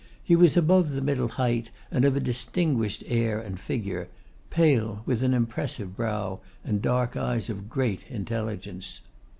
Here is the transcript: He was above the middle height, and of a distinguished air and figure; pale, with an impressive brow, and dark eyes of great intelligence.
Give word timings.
He 0.23 0.35
was 0.35 0.57
above 0.57 0.89
the 0.93 0.99
middle 1.01 1.27
height, 1.27 1.69
and 1.91 2.03
of 2.05 2.15
a 2.15 2.19
distinguished 2.19 3.03
air 3.05 3.39
and 3.39 3.59
figure; 3.59 4.09
pale, 4.49 5.03
with 5.05 5.21
an 5.21 5.35
impressive 5.35 5.95
brow, 5.95 6.39
and 6.65 6.81
dark 6.81 7.15
eyes 7.15 7.51
of 7.51 7.69
great 7.69 8.07
intelligence. 8.09 9.01